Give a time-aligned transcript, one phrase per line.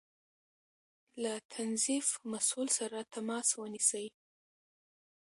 [1.21, 4.07] له تنظيف مسؤل سره تماس ونيسئ